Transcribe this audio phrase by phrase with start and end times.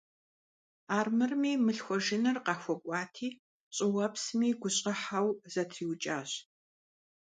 [0.97, 3.29] Армырми мылъхуэжыныр къахуэкӀуати,
[3.75, 6.31] щӀыуэпсми гущӀыхьэу зэтриукӀащ.